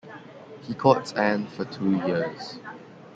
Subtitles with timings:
[0.63, 2.57] He courts Anne for two years.